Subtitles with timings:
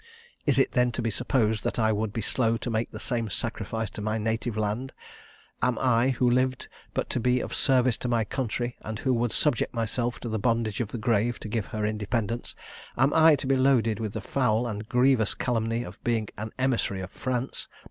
[0.47, 3.29] Is it, then, to be supposed, that I would be slow to make the same
[3.29, 4.93] sacrifice to my native land?
[5.61, 9.31] Am I, who lived but to be of service to my country, and who would
[9.31, 12.55] subject myself to the bondage of the grave to give her independence
[12.97, 17.01] am I to be loaded with the foul and grievous calumny of being an emissary
[17.01, 17.67] of France?